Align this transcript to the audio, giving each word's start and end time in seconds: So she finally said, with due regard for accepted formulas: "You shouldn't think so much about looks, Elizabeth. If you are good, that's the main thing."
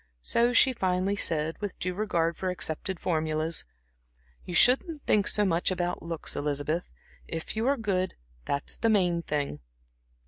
So 0.23 0.51
she 0.51 0.73
finally 0.73 1.15
said, 1.15 1.59
with 1.61 1.77
due 1.77 1.93
regard 1.93 2.35
for 2.35 2.49
accepted 2.49 2.99
formulas: 2.99 3.65
"You 4.45 4.55
shouldn't 4.55 5.03
think 5.03 5.27
so 5.27 5.45
much 5.45 5.69
about 5.69 6.01
looks, 6.01 6.35
Elizabeth. 6.35 6.91
If 7.27 7.55
you 7.55 7.67
are 7.67 7.77
good, 7.77 8.15
that's 8.45 8.75
the 8.77 8.89
main 8.89 9.21
thing." 9.21 9.59